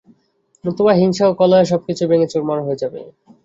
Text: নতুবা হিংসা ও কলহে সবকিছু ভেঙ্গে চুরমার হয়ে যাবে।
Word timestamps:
নতুবা 0.63 0.93
হিংসা 0.99 1.23
ও 1.27 1.37
কলহে 1.39 1.65
সবকিছু 1.71 2.03
ভেঙ্গে 2.09 2.27
চুরমার 2.31 2.59
হয়ে 2.65 2.81
যাবে। 2.81 2.99